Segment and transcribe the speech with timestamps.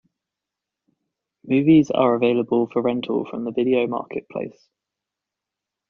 [1.45, 4.67] Movies are available for rental from the Video Marketplace.